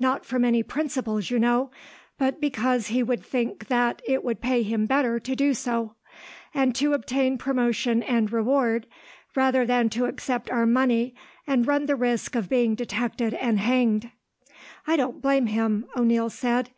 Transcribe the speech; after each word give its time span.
Not 0.00 0.24
from 0.24 0.42
any 0.42 0.62
principle, 0.62 1.20
you 1.20 1.38
know, 1.38 1.70
but 2.16 2.40
because 2.40 2.86
he 2.86 3.02
would 3.02 3.22
think 3.22 3.66
that 3.68 4.00
it 4.08 4.24
would 4.24 4.40
pay 4.40 4.62
him 4.62 4.86
better 4.86 5.20
to 5.20 5.36
do 5.36 5.52
so, 5.52 5.96
and 6.54 6.74
so 6.74 6.94
obtain 6.94 7.36
promotion 7.36 8.02
and 8.02 8.32
reward, 8.32 8.86
rather 9.34 9.66
than 9.66 9.90
to 9.90 10.06
accept 10.06 10.48
our 10.50 10.64
money 10.64 11.14
and 11.46 11.66
run 11.66 11.84
the 11.84 11.94
risk 11.94 12.34
of 12.34 12.48
being 12.48 12.74
detected 12.74 13.34
and 13.34 13.60
hanged." 13.60 14.10
"I 14.86 14.96
don't 14.96 15.20
blame 15.20 15.44
him," 15.44 15.84
O'Neil 15.94 16.30
said. 16.30 16.70